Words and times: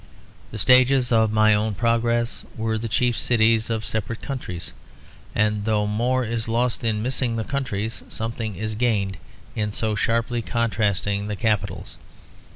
The 0.49 0.57
stages 0.57 1.11
of 1.11 1.31
my 1.31 1.53
own 1.53 1.75
progress 1.75 2.43
were 2.57 2.79
the 2.79 2.87
chief 2.87 3.15
cities 3.15 3.69
of 3.69 3.85
separate 3.85 4.19
countries; 4.23 4.73
and 5.35 5.63
though 5.65 5.85
more 5.85 6.25
is 6.25 6.47
lost 6.47 6.83
in 6.83 7.03
missing 7.03 7.35
the 7.35 7.43
countries, 7.43 8.01
something 8.09 8.55
is 8.55 8.73
gained 8.73 9.17
in 9.55 9.71
so 9.71 9.93
sharply 9.93 10.41
contrasting 10.41 11.27
the 11.27 11.35
capitals. 11.35 11.99